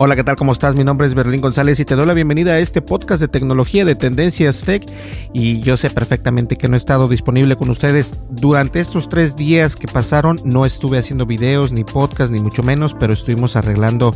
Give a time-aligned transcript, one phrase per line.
[0.00, 0.36] Hola, ¿qué tal?
[0.36, 0.76] ¿Cómo estás?
[0.76, 3.84] Mi nombre es Berlín González y te doy la bienvenida a este podcast de tecnología
[3.84, 4.84] de Tendencias Tech.
[5.32, 9.74] Y yo sé perfectamente que no he estado disponible con ustedes durante estos tres días
[9.74, 10.38] que pasaron.
[10.44, 14.14] No estuve haciendo videos, ni podcast, ni mucho menos, pero estuvimos arreglando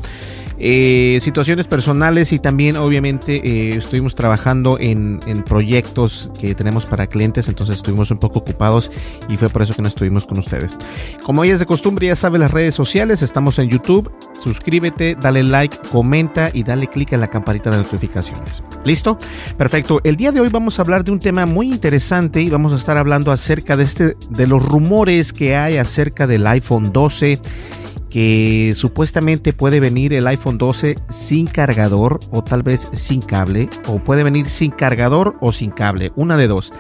[0.65, 7.09] eh, situaciones personales y también, obviamente, eh, estuvimos trabajando en, en proyectos que tenemos para
[7.09, 7.49] clientes.
[7.49, 8.93] Entonces estuvimos un poco ocupados
[9.29, 10.79] y fue por eso que no estuvimos con ustedes.
[11.25, 13.21] Como ya es de costumbre, ya sabes las redes sociales.
[13.21, 14.13] Estamos en YouTube.
[14.41, 18.63] Suscríbete, dale like comenta y dale clic en la campanita de notificaciones.
[18.85, 19.19] ¿Listo?
[19.57, 20.01] Perfecto.
[20.05, 22.77] El día de hoy vamos a hablar de un tema muy interesante y vamos a
[22.77, 27.41] estar hablando acerca de este de los rumores que hay acerca del iPhone 12
[28.13, 34.01] que supuestamente puede venir el iPhone 12 sin cargador o tal vez sin cable o
[34.01, 36.73] puede venir sin cargador o sin cable, una de dos.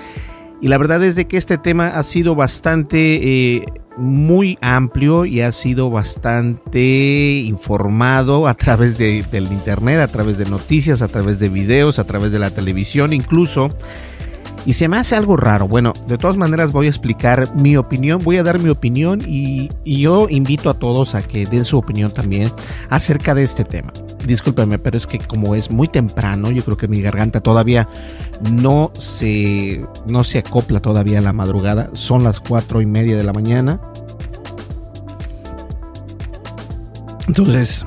[0.60, 3.64] Y la verdad es de que este tema ha sido bastante eh,
[3.96, 10.46] muy amplio y ha sido bastante informado a través de, del internet, a través de
[10.46, 13.70] noticias, a través de videos, a través de la televisión incluso.
[14.64, 15.66] Y se me hace algo raro.
[15.66, 19.70] Bueno, de todas maneras voy a explicar mi opinión, voy a dar mi opinión y,
[19.84, 22.50] y, yo invito a todos a que den su opinión también
[22.88, 23.92] acerca de este tema.
[24.26, 27.88] Discúlpenme, pero es que como es muy temprano, yo creo que mi garganta todavía
[28.52, 31.90] no se, no se acopla todavía a la madrugada.
[31.92, 33.80] Son las cuatro y media de la mañana.
[37.26, 37.84] Entonces,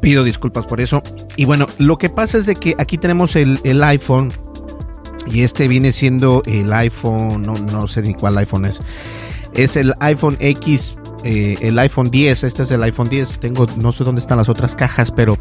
[0.00, 1.02] pido disculpas por eso.
[1.36, 4.32] Y bueno, lo que pasa es de que aquí tenemos el, el iPhone
[5.26, 8.80] y este viene siendo el iPhone, no, no sé ni cuál iPhone es.
[9.54, 12.44] Es el iPhone X, eh, el iPhone 10.
[12.44, 13.40] Este es el iPhone 10.
[13.40, 15.38] Tengo, no sé dónde están las otras cajas, pero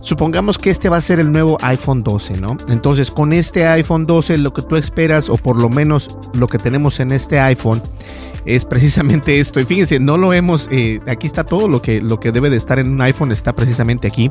[0.00, 2.56] supongamos que este va a ser el nuevo iPhone 12, ¿no?
[2.68, 6.58] Entonces, con este iPhone 12, lo que tú esperas, o por lo menos lo que
[6.58, 7.82] tenemos en este iPhone,
[8.46, 9.60] es precisamente esto.
[9.60, 12.56] Y fíjense, no lo hemos, eh, aquí está todo lo que, lo que debe de
[12.56, 14.30] estar en un iPhone, está precisamente aquí.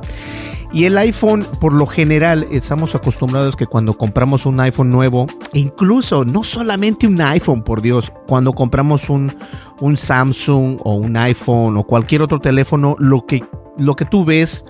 [0.72, 6.26] Y el iPhone, por lo general, estamos acostumbrados que cuando compramos un iPhone nuevo, incluso
[6.26, 9.36] no solamente un iPhone, por Dios, cuando compramos un,
[9.80, 13.44] un Samsung o un iPhone o cualquier otro teléfono, lo que,
[13.78, 14.66] lo que tú ves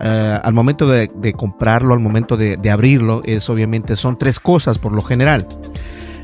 [0.00, 4.92] uh, al momento de, comprarlo, al momento de, abrirlo, es obviamente son tres cosas por
[4.92, 5.46] lo general.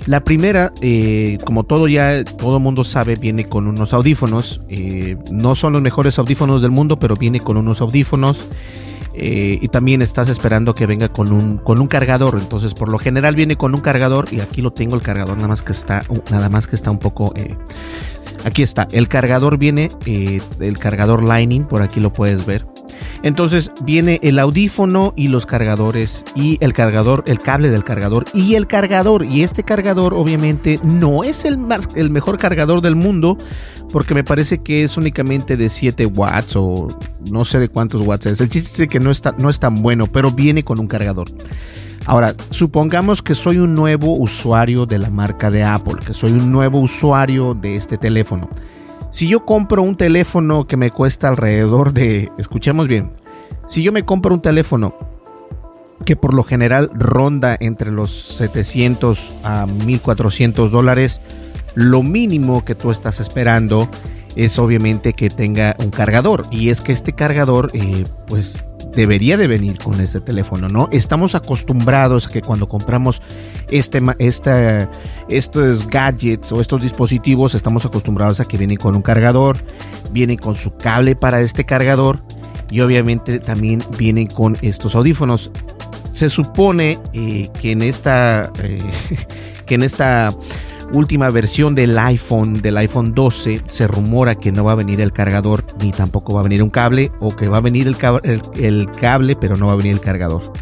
[0.06, 4.60] La primera, eh, como todo ya todo mundo sabe, viene con unos audífonos.
[4.68, 8.50] Eh, no son los mejores audífonos del mundo, pero viene con unos audífonos.
[9.14, 12.38] Eh, y también estás esperando que venga con un, con un cargador.
[12.40, 14.26] Entonces, por lo general viene con un cargador.
[14.32, 16.98] Y aquí lo tengo el cargador, nada más que está, nada más que está un
[16.98, 17.32] poco.
[18.44, 18.88] Aquí está.
[18.92, 22.71] El cargador viene, el cargador Lightning, por aquí lo puedes ver.
[23.22, 28.54] Entonces viene el audífono y los cargadores y el cargador, el cable del cargador y
[28.54, 29.24] el cargador.
[29.24, 31.58] Y este cargador obviamente no es el,
[31.94, 33.38] el mejor cargador del mundo
[33.92, 36.88] porque me parece que es únicamente de 7 watts o
[37.30, 38.40] no sé de cuántos watts es.
[38.40, 41.28] El chiste es que no está, no es tan bueno, pero viene con un cargador.
[42.06, 46.50] Ahora, supongamos que soy un nuevo usuario de la marca de Apple, que soy un
[46.50, 48.48] nuevo usuario de este teléfono.
[49.12, 53.10] Si yo compro un teléfono que me cuesta alrededor de, escuchemos bien,
[53.68, 54.96] si yo me compro un teléfono
[56.06, 61.20] que por lo general ronda entre los 700 a 1400 dólares,
[61.74, 63.86] lo mínimo que tú estás esperando
[64.36, 68.64] es obviamente que tenga un cargador y es que este cargador eh, pues
[68.94, 70.88] debería de venir con este teléfono, ¿no?
[70.92, 73.22] Estamos acostumbrados a que cuando compramos
[73.70, 74.02] este,
[75.28, 79.58] estos gadgets o estos dispositivos, estamos acostumbrados a que vienen con un cargador,
[80.10, 82.20] vienen con su cable para este cargador
[82.70, 85.50] y obviamente también vienen con estos audífonos.
[86.12, 88.78] Se supone eh, que en esta eh,
[89.66, 90.30] que en esta
[90.92, 95.12] última versión del iPhone, del iPhone 12, se rumora que no va a venir el
[95.12, 99.36] cargador ni tampoco va a venir un cable o que va a venir el, cable
[99.36, 100.52] pero no va a venir el cargador.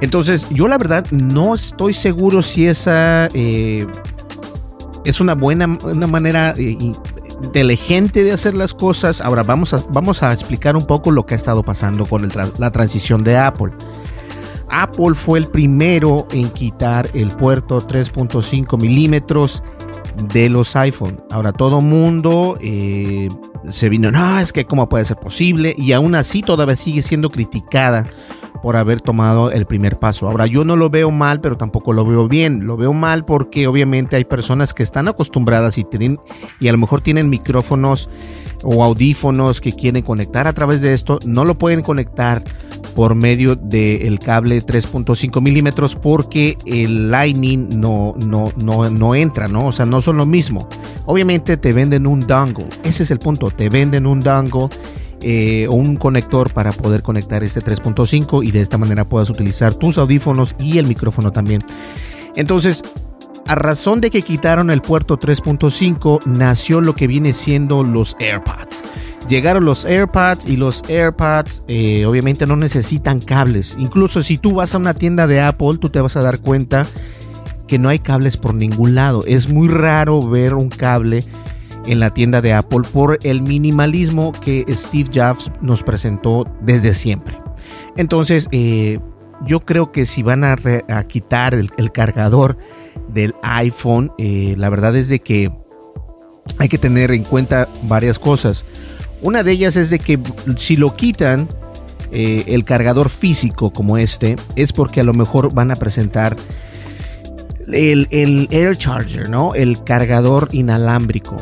[0.00, 3.86] Entonces yo la verdad no estoy seguro si esa eh,
[5.04, 6.76] es una buena una manera eh,
[7.42, 9.20] inteligente de hacer las cosas.
[9.20, 12.28] Ahora vamos a, vamos a explicar un poco lo que ha estado pasando con
[12.58, 13.72] la transición de Apple.
[14.72, 19.62] Apple fue el primero en quitar el puerto 3.5 milímetros
[20.32, 21.22] de los iPhone.
[21.30, 23.28] Ahora todo mundo eh,
[23.68, 27.30] se vino, no, es que cómo puede ser posible y aún así todavía sigue siendo
[27.30, 28.10] criticada
[28.62, 30.28] por haber tomado el primer paso.
[30.28, 32.66] Ahora yo no lo veo mal, pero tampoco lo veo bien.
[32.66, 36.20] Lo veo mal porque obviamente hay personas que están acostumbradas y tienen
[36.60, 38.08] y a lo mejor tienen micrófonos
[38.62, 42.42] o audífonos que quieren conectar a través de esto, no lo pueden conectar
[42.94, 49.68] por medio del cable 3.5 milímetros porque el Lightning no, no, no, no entra, ¿no?
[49.68, 50.68] O sea, no son lo mismo.
[51.06, 54.68] Obviamente te venden un dongle, ese es el punto, te venden un dongle
[55.22, 59.74] eh, o un conector para poder conectar este 3.5 y de esta manera puedas utilizar
[59.74, 61.62] tus audífonos y el micrófono también.
[62.34, 62.82] Entonces,
[63.46, 68.82] a razón de que quitaron el puerto 3.5, nació lo que viene siendo los AirPods.
[69.28, 73.76] Llegaron los AirPods y los AirPods eh, obviamente no necesitan cables.
[73.78, 76.86] Incluso si tú vas a una tienda de Apple, tú te vas a dar cuenta
[77.66, 79.22] que no hay cables por ningún lado.
[79.26, 81.24] Es muy raro ver un cable
[81.86, 87.38] en la tienda de Apple por el minimalismo que Steve Jobs nos presentó desde siempre.
[87.96, 88.98] Entonces, eh,
[89.46, 90.56] yo creo que si van a,
[91.08, 92.56] quitar el, cargador
[93.08, 95.50] del iPhone, eh, la verdad es de que
[96.58, 98.64] hay que tener en cuenta varias cosas.
[99.20, 100.18] Una de ellas es de que
[100.56, 101.48] si lo quitan,
[102.10, 106.36] eh, el cargador físico como este, es porque a lo mejor van a presentar
[107.72, 109.54] el, el Air Charger, ¿no?
[109.54, 111.36] El cargador inalámbrico.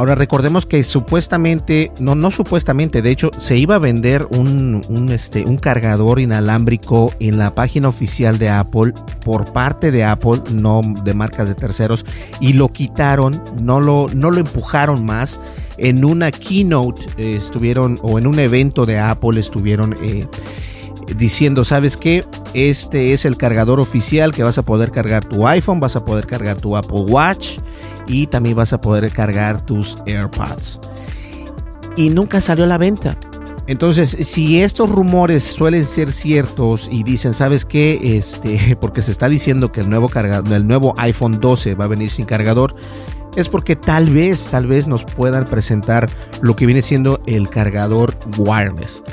[0.00, 5.44] Ahora recordemos que supuestamente, no, no supuestamente, de hecho se iba a vender un, este,
[5.44, 11.12] un cargador inalámbrico en la página oficial de Apple por parte de Apple, no de
[11.12, 12.06] marcas de terceros,
[12.40, 15.38] y lo quitaron, no lo, no lo empujaron más.
[15.76, 19.94] En una keynote eh, estuvieron, o en un evento de Apple estuvieron...
[20.02, 20.26] Eh,
[21.16, 22.24] diciendo, ¿sabes qué?
[22.54, 26.26] Este es el cargador oficial que vas a poder cargar tu iPhone, vas a poder
[26.26, 27.58] cargar tu Apple Watch
[28.06, 30.80] y también vas a poder cargar tus AirPods.
[31.96, 33.16] Y nunca salió a la venta.
[33.66, 38.16] Entonces, si estos rumores suelen ser ciertos y dicen, ¿sabes qué?
[38.16, 40.10] Este, porque se está diciendo que el nuevo,
[40.50, 42.74] el nuevo iPhone 12 va a venir sin cargador,
[43.36, 46.10] es porque tal vez, tal vez nos puedan presentar
[46.42, 49.04] lo que viene siendo el cargador wireless.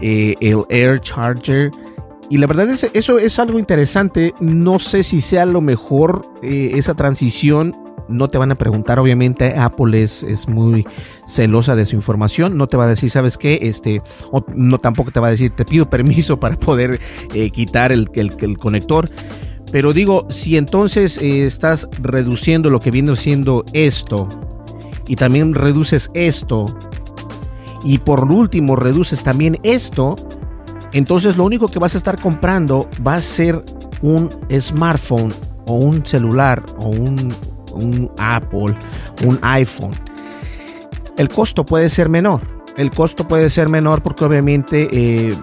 [0.00, 1.70] Eh, el Air Charger.
[2.28, 4.34] Y la verdad es eso es algo interesante.
[4.40, 7.76] No sé si sea lo mejor eh, esa transición.
[8.08, 10.84] No te van a preguntar, obviamente, Apple es, es, muy
[11.26, 12.56] celosa de su información.
[12.56, 13.60] No te va a decir, ¿sabes qué?
[13.62, 14.02] Este,
[14.32, 16.98] o no tampoco te va a decir, te pido permiso para poder
[17.34, 19.08] eh, quitar el, el, conector.
[19.70, 24.28] Pero digo, si entonces estás reduciendo lo que viene siendo esto
[25.06, 26.66] y también reduces esto,
[27.84, 30.16] y por último reduces también esto,
[30.92, 33.62] entonces lo único que vas a estar comprando va a ser
[34.02, 35.32] un smartphone
[35.66, 38.76] o un celular o un, Apple,
[39.24, 39.92] un iPhone.
[41.16, 42.40] El costo puede ser menor.
[42.76, 45.36] El costo puede ser menor porque obviamente eh,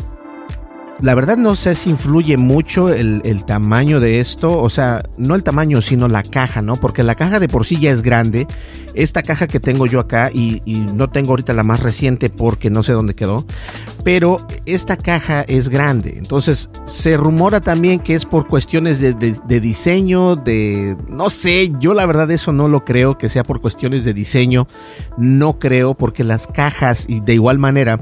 [0.99, 5.43] la verdad no sé si influye mucho el, tamaño de esto, o sea, no el
[5.43, 6.75] tamaño, sino la caja, ¿no?
[6.75, 8.47] Porque la caja de por sí ya es grande.
[8.95, 10.61] Esta caja que tengo yo acá, y,
[10.95, 13.45] no tengo ahorita la más reciente porque no sé dónde quedó,
[14.03, 16.15] pero esta caja es grande.
[16.17, 20.97] Entonces, se rumora también que es por cuestiones de, de diseño, de...
[21.07, 24.67] No sé, yo la verdad eso no lo creo, que sea por cuestiones de diseño.
[25.17, 28.01] No creo, porque las cajas, y de igual manera,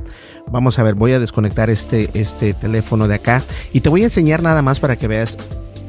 [0.52, 3.42] Vamos a ver, voy a desconectar este, este teléfono de acá
[3.74, 5.38] y te voy a enseñar nada más para que veas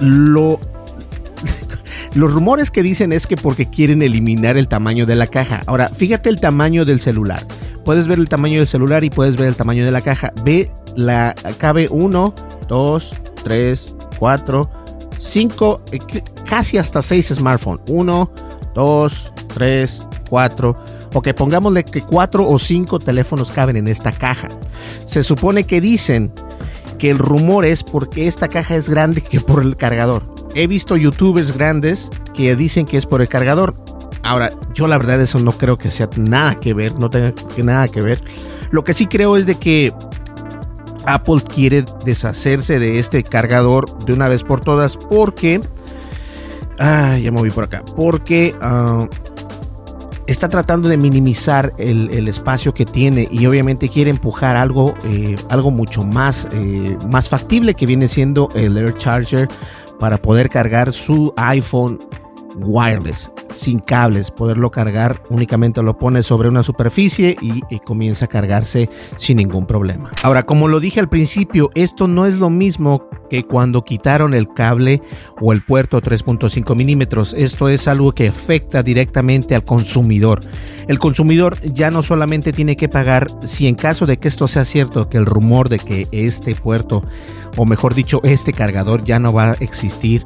[0.00, 0.60] lo...
[2.14, 5.62] Los rumores que dicen es que porque quieren eliminar el tamaño de la caja.
[5.66, 7.46] Ahora, fíjate el tamaño del celular.
[7.84, 10.32] Puedes ver el tamaño del celular y puedes ver el tamaño de la caja.
[10.42, 12.34] Ve, la cabe 1,
[12.68, 14.70] 2, 3, 4,
[15.20, 15.82] 5,
[16.48, 17.82] casi hasta 6 smartphones.
[17.88, 18.30] 1,
[18.74, 20.84] 2, 3, 4.
[21.16, 24.50] Ok, pongámosle que cuatro o cinco teléfonos caben en esta caja.
[25.06, 26.30] Se supone que dicen
[26.98, 30.30] que el rumor es porque esta caja es grande que por el cargador.
[30.54, 33.74] He visto youtubers grandes que dicen que es por el cargador.
[34.24, 37.32] Ahora, yo la verdad eso no creo que sea nada que ver, no tenga
[37.64, 38.22] nada que ver.
[38.70, 39.94] Lo que sí creo es de que
[41.06, 45.62] Apple quiere deshacerse de este cargador de una vez por todas porque...
[46.78, 47.82] Ah, ya me voy por acá.
[47.96, 49.08] Porque ah,
[50.26, 55.70] está tratando de minimizar el, espacio que tiene y obviamente quiere empujar algo, eh, algo
[55.70, 59.48] mucho más, eh, más factible que viene siendo el Air Charger
[59.98, 62.00] para poder cargar su iPhone
[62.56, 68.88] wireless sin cables, poderlo cargar únicamente lo pone sobre una superficie y, comienza a cargarse
[69.16, 70.10] sin ningún problema.
[70.22, 74.52] Ahora, como lo dije al principio, esto no es lo mismo que cuando quitaron el
[74.52, 75.02] cable
[75.40, 77.34] o el puerto 3.5 milímetros.
[77.34, 80.40] Esto es algo que afecta directamente al consumidor.
[80.88, 84.64] El consumidor ya no solamente tiene que pagar, si en caso de que esto sea
[84.64, 87.04] cierto, que el rumor de que este puerto,
[87.56, 90.24] o mejor dicho, este cargador ya no va a existir,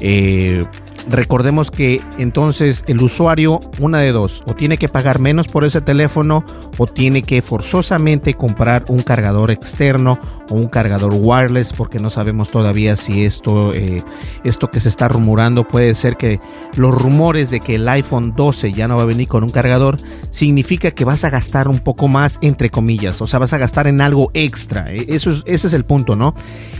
[0.00, 0.60] eh,
[1.08, 5.80] Recordemos que entonces el usuario, una de dos, o tiene que pagar menos por ese
[5.80, 6.44] teléfono
[6.78, 10.18] o tiene que forzosamente comprar un cargador externo
[10.50, 14.02] o un cargador wireless porque no sabemos todavía si esto, eh,
[14.42, 16.40] esto que se está rumorando puede ser que
[16.76, 19.98] los rumores de que el iPhone 12 ya no va a venir con un cargador
[20.30, 23.86] significa que vas a gastar un poco más entre comillas, o sea, vas a gastar
[23.86, 24.92] en algo extra.
[24.92, 26.34] E, eso es, ese es el punto, ¿no?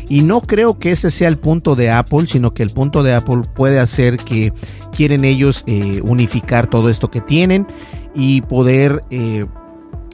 [0.09, 3.15] Y no creo que ese sea el punto de Apple, sino que el punto de
[3.15, 4.53] Apple puede hacer que
[4.95, 7.67] quieren ellos eh, unificar todo esto que tienen
[8.15, 9.47] y poder eh,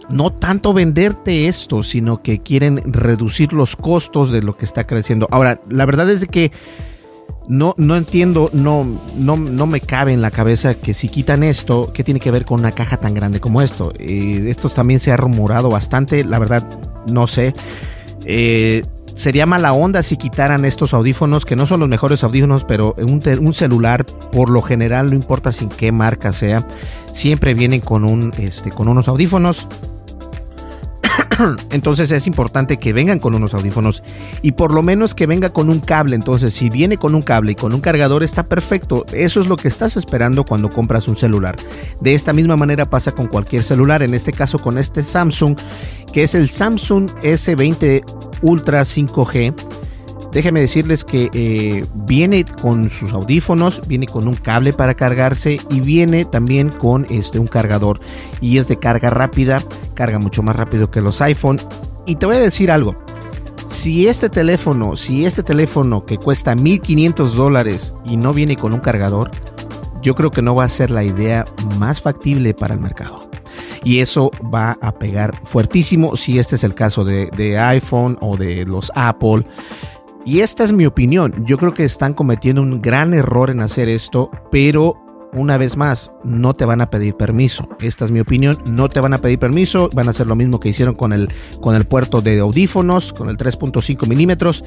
[0.09, 5.29] no tanto venderte esto, sino que quieren reducir los costos de lo que está creciendo.
[5.31, 6.53] Ahora, la verdad es que
[7.49, 11.93] no, no entiendo, no, no, no me cabe en la cabeza que si quitan esto,
[11.93, 13.93] ¿qué tiene que ver con una caja tan grande como esto?
[13.99, 16.67] Eh, esto también se ha rumorado bastante, la verdad,
[17.11, 17.55] no sé.
[18.25, 18.83] Eh,
[19.17, 23.55] sería mala onda si quitaran estos audífonos, que no son los mejores audífonos, pero un,
[23.55, 26.67] celular, por lo general, no importa sin qué marca sea,
[27.07, 29.67] siempre vienen con, un, este, con unos audífonos
[31.71, 34.03] entonces es importante que vengan con unos audífonos
[34.43, 36.15] y por lo menos que venga con un cable.
[36.15, 39.05] Entonces, si viene con un cable y con un cargador, está perfecto.
[39.13, 41.57] Eso es lo que estás esperando cuando compras un celular.
[42.01, 45.57] De esta misma manera pasa con cualquier celular, en este caso con este Samsung,
[46.13, 48.05] que es el Samsung S20
[48.43, 49.55] Ultra 5G
[50.33, 55.81] Déjenme decirles que eh, viene con sus audífonos, viene con un cable para cargarse y
[55.81, 58.01] viene también con este, un cargador.
[58.41, 59.63] Y es de carga rápida,
[59.93, 61.61] carga mucho más rápido que los iPhone.
[62.07, 62.97] Y te voy a decir algo.
[63.69, 68.81] Si este teléfono, si este teléfono que cuesta 1500 dólares y no viene con un
[68.81, 69.31] cargador,
[70.01, 71.45] yo creo que no va a ser la idea
[71.79, 73.31] más factible para el mercado.
[73.85, 78.39] Y eso va a pegar fuertísimo si este es el caso de, de iPhone o
[78.39, 79.45] de los Apple.
[80.25, 81.45] Y esta es mi opinión.
[81.47, 84.97] Yo creo que están cometiendo un gran error en hacer esto, pero
[85.35, 87.69] una vez más, no te van a pedir permiso.
[87.81, 88.57] Esta es mi opinión.
[88.67, 89.89] No te van a pedir permiso.
[89.95, 91.29] Van a hacer lo mismo que hicieron con el,
[91.61, 94.63] con el puerto de audífonos, con el 3.5 milímetros.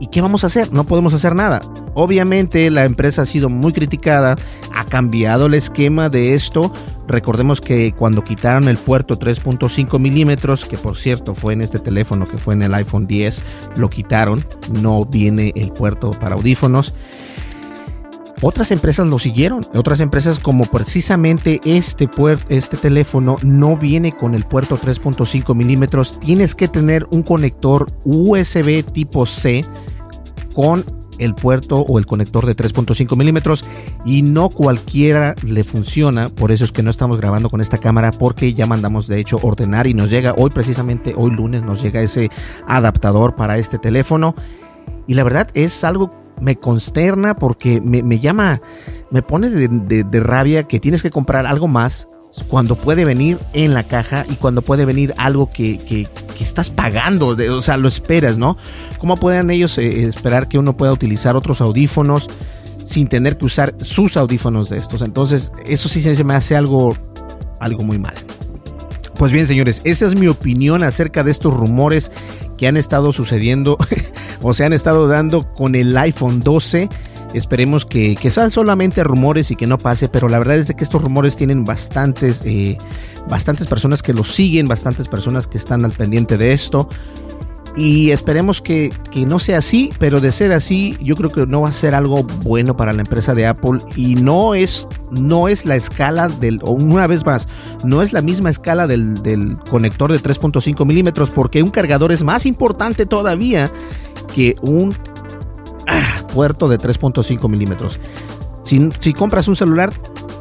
[0.00, 0.72] ¿Y qué vamos a hacer?
[0.72, 1.60] No podemos hacer nada.
[1.94, 4.36] Obviamente la empresa ha sido muy criticada,
[4.74, 6.72] ha cambiado el esquema de esto.
[7.12, 12.24] Recordemos que cuando quitaron el puerto 3.5 milímetros, que por cierto fue en este teléfono
[12.24, 13.42] que fue en el iPhone 10,
[13.76, 14.42] lo quitaron,
[14.80, 16.94] no viene el puerto para audífonos.
[18.40, 19.60] Otras empresas lo siguieron.
[19.74, 22.08] Otras empresas como precisamente este,
[22.48, 26.18] este teléfono no viene con el puerto 3.5 milímetros.
[26.18, 29.66] Tienes que tener un conector USB tipo C
[30.54, 30.82] con
[31.24, 33.64] el puerto o el conector de 3.5 milímetros
[34.04, 36.28] y no cualquiera le funciona.
[36.28, 39.38] Por eso es que no estamos grabando con esta cámara porque ya mandamos de hecho
[39.42, 42.30] ordenar y nos llega hoy precisamente, hoy lunes nos llega ese
[42.66, 44.34] adaptador para este teléfono.
[45.06, 48.60] Y la verdad es algo me consterna porque me, llama,
[49.10, 52.08] me pone de, rabia que tienes que comprar algo más
[52.48, 56.08] cuando puede venir en la caja y cuando puede venir algo que, que,
[56.40, 58.56] estás pagando, o sea, lo esperas, ¿no?
[58.98, 62.28] ¿Cómo pueden ellos eh, esperar que uno pueda utilizar otros audífonos
[62.84, 65.02] sin tener que usar sus audífonos de estos?
[65.02, 66.96] Entonces, eso sí se me hace algo,
[67.60, 68.14] algo muy mal.
[69.16, 72.10] Pues bien, señores, esa es mi opinión acerca de estos rumores
[72.58, 73.78] que han estado sucediendo
[74.42, 76.88] o se han estado dando con el iPhone 12.
[77.34, 81.00] Esperemos que, sean solamente rumores y que no pase, pero la verdad es que estos
[81.00, 82.76] rumores tienen bastantes, eh,
[83.28, 86.88] bastantes personas que los siguen, bastantes personas que están al pendiente de esto.
[87.74, 91.62] Y esperemos que, que, no sea así, pero de ser así, yo creo que no
[91.62, 95.64] va a ser algo bueno para la empresa de Apple y no es, no es
[95.64, 97.48] la escala del, una vez más,
[97.82, 102.22] no es la misma escala del, del conector de 3.5 milímetros, porque un cargador es
[102.22, 103.70] más importante todavía
[104.34, 104.94] que un
[106.34, 108.00] puerto de 3.5 milímetros.
[108.64, 109.92] Si, compras un celular,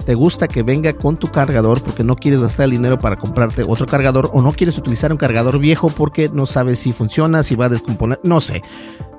[0.06, 3.64] te gusta que venga con tu cargador porque no quieres gastar el dinero para comprarte
[3.68, 7.56] otro cargador o no quieres utilizar un cargador viejo porque no sabes si funciona, si
[7.56, 8.62] va a descomponer, no sé.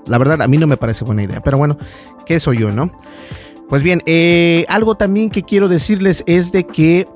[0.07, 1.77] La verdad a mí no me parece buena idea, pero bueno,
[2.27, 2.91] ¿qué soy yo, no?
[3.69, 7.09] Pues bien, eh, algo también que quiero decirles es de que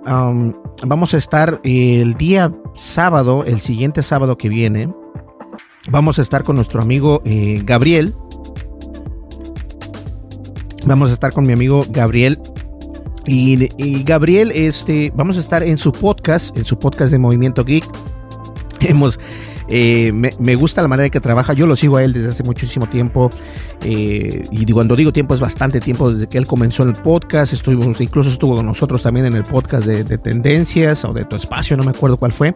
[0.85, 4.93] vamos a estar el día sábado, el siguiente sábado que viene,
[5.91, 8.15] vamos a estar con nuestro amigo eh, Gabriel.
[10.87, 12.39] Vamos a estar con mi amigo Gabriel
[13.27, 17.85] y, Gabriel, este, vamos a estar en su podcast, en su podcast de Movimiento Geek.
[18.81, 19.19] Hemos,
[19.69, 21.55] eh, me, gusta la manera en que trabaja.
[21.55, 23.31] Yo lo sigo a él desde hace muchísimo tiempo.
[23.83, 27.53] Eh, y cuando digo tiempo es bastante tiempo desde que él comenzó en el podcast.
[27.53, 31.35] Estuvimos, incluso estuvo con nosotros también en el podcast de, de tendencias o de tu
[31.35, 32.55] espacio, no me acuerdo cuál fue.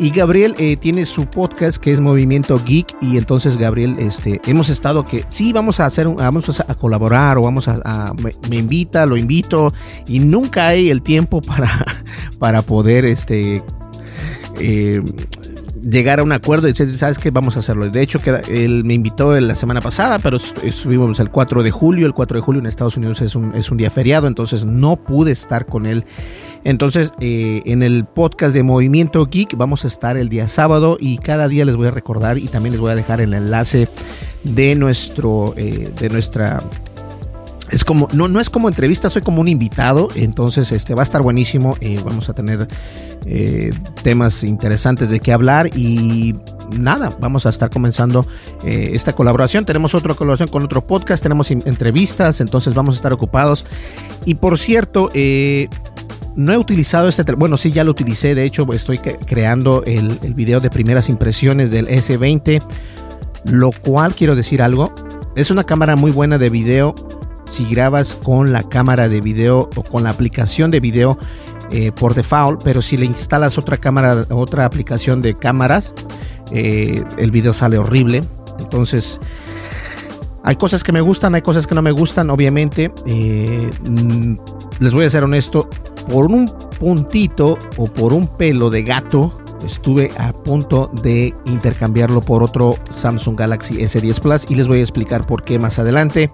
[0.00, 4.68] Y Gabriel eh, tiene su podcast que es Movimiento Geek y entonces Gabriel, este, hemos
[4.68, 8.12] estado que sí vamos a hacer, vamos a, colaborar o vamos a,
[8.48, 9.72] me, invita, lo invito
[10.06, 11.84] y nunca hay el tiempo para,
[12.38, 13.62] para poder, este,
[14.60, 15.02] eh,
[15.82, 17.88] llegar a un acuerdo y sabes que vamos a hacerlo.
[17.88, 22.06] De hecho, que él me invitó la semana pasada, pero estuvimos el 4 de julio.
[22.06, 24.96] El 4 de julio en Estados Unidos es un, es un día feriado, entonces no
[24.96, 26.04] pude estar con él.
[26.64, 31.18] Entonces, eh, en el podcast de Movimiento Geek vamos a estar el día sábado y
[31.18, 33.88] cada día les voy a recordar y también les voy a dejar el enlace
[34.44, 36.60] de nuestro, eh, de nuestra
[37.70, 41.04] es como, no, no es como entrevista, soy como un invitado, entonces este va a
[41.04, 42.66] estar buenísimo, eh, vamos a tener
[43.26, 43.70] eh,
[44.02, 46.34] temas interesantes de qué hablar y
[46.78, 48.26] nada, vamos a estar comenzando
[48.64, 53.66] esta colaboración, tenemos otra colaboración con otro podcast, tenemos entrevistas, entonces vamos a estar ocupados.
[54.24, 55.10] Y por cierto,
[56.38, 60.34] no he utilizado este, bueno sí ya lo utilicé, de hecho estoy creando el, el
[60.34, 62.62] video de primeras impresiones del S20,
[63.44, 64.94] lo cual quiero decir algo,
[65.34, 66.94] es una cámara muy buena de video
[67.50, 71.18] si grabas con la cámara de video o con la aplicación de video
[71.72, 75.92] eh, por default, pero si le instalas otra cámara, otra aplicación de cámaras,
[76.52, 78.22] eh, el video sale horrible.
[78.60, 79.20] Entonces,
[80.44, 82.92] hay cosas que me gustan, hay cosas que no me gustan, obviamente.
[83.06, 84.36] Eh, mm,
[84.80, 85.68] les voy a ser honesto,
[86.08, 86.46] por un
[86.78, 89.32] puntito o por un pelo de gato,
[89.64, 94.82] estuve a punto de intercambiarlo por otro Samsung Galaxy S10 Plus y les voy a
[94.82, 96.30] explicar por qué más adelante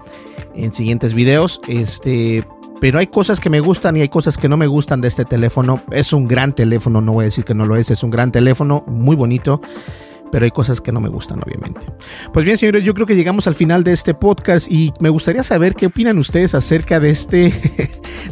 [0.54, 1.60] en siguientes videos.
[1.68, 2.46] Este,
[2.80, 5.24] pero hay cosas que me gustan y hay cosas que no me gustan de este
[5.24, 5.82] teléfono.
[5.90, 8.30] Es un gran teléfono, no voy a decir que no lo es, es un gran
[8.30, 9.60] teléfono, muy bonito.
[10.30, 11.87] Pero hay cosas que no me gustan, obviamente.
[12.32, 15.44] Pues bien, señores, yo creo que llegamos al final de este podcast y me gustaría
[15.44, 17.52] saber qué opinan ustedes acerca de este,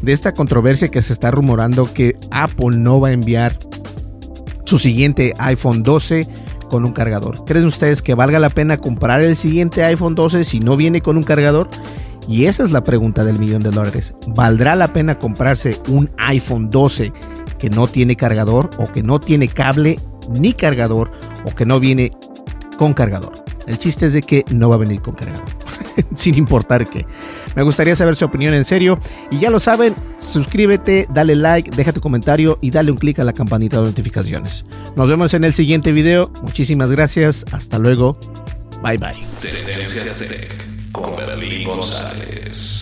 [0.02, 3.58] de esta controversia que se está rumorando que Apple no va a enviar
[4.64, 6.26] su siguiente iPhone 12
[6.68, 7.44] con un cargador.
[7.44, 11.16] ¿Creen ustedes que valga la pena comprar el siguiente iPhone 12 si no viene con
[11.16, 11.68] un cargador?
[12.28, 14.14] Y esa es la pregunta del millón de dólares.
[14.28, 17.12] ¿Valdrá la pena comprarse un iPhone 12
[17.58, 19.98] que no tiene cargador o que no tiene cable
[20.30, 21.10] ni cargador
[21.44, 22.12] o que no viene
[22.78, 23.34] con cargador?
[23.66, 25.44] El chiste es de que no va a venir con cargador,
[26.16, 27.06] sin importar qué.
[27.54, 28.98] Me gustaría saber su opinión en serio.
[29.30, 33.24] Y ya lo saben, suscríbete, dale like, deja tu comentario y dale un clic a
[33.24, 34.64] la campanita de notificaciones.
[34.96, 36.30] Nos vemos en el siguiente video.
[36.42, 37.44] Muchísimas gracias.
[37.52, 38.18] Hasta luego.
[38.82, 39.14] Bye bye.
[40.92, 41.14] con
[41.64, 42.81] González.